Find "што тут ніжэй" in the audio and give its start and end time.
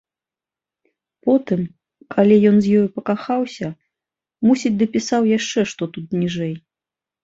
5.75-6.53